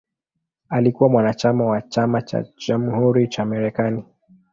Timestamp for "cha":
2.21-2.45, 3.27-3.45